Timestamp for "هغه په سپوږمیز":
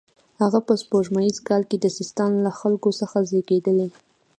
0.41-1.35